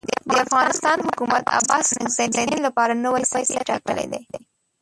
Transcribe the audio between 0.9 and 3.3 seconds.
حکومت عباس ستانکزی د هند لپاره نوی